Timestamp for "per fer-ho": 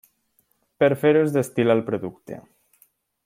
0.83-1.21